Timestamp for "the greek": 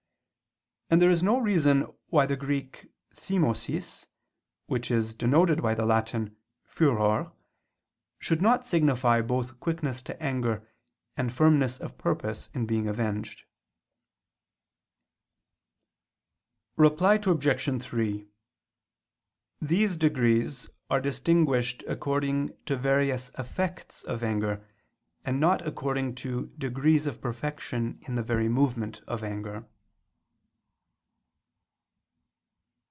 2.25-2.89